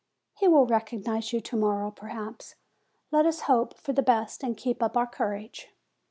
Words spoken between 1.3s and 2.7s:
you to morrow, perhaps.